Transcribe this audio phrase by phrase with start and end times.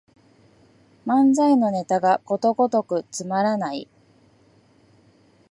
[1.05, 3.87] 漫才のネタがことごとくつまらない